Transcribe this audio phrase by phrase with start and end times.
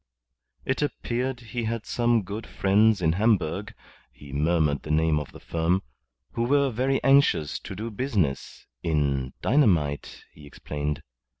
[0.65, 3.75] It appeared he had some good friends in Hamburg
[4.11, 5.83] (he murmured the name of the firm)
[6.31, 11.03] who were very anxious to do business, in dynamite, he explained.